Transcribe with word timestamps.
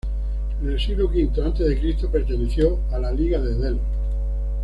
En 0.59 0.67
el 0.67 0.79
siglo 0.79 1.05
V 1.11 1.29
a. 1.45 1.55
C. 1.55 2.07
perteneció 2.11 2.79
a 2.91 2.97
la 2.97 3.11
Liga 3.11 3.39
de 3.39 3.53
Delos. 3.53 3.79